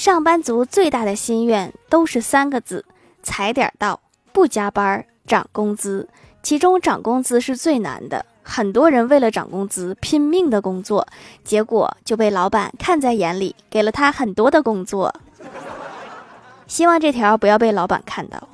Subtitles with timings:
[0.00, 2.86] 上班族最大的心愿都是三个字，
[3.22, 4.00] 踩点到，
[4.32, 6.08] 不加班，涨工资。
[6.42, 11.06] 其中涨工资是最难的，很多人为了涨工资拼命的工作。
[11.44, 15.14] 结果就被老板看在眼里，给了他很多的工作。
[16.66, 18.48] 希望这条不要被老板看到。